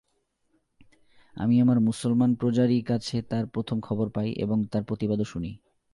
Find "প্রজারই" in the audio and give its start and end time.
2.35-2.81